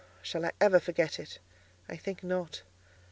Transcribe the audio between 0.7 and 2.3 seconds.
forget it? I think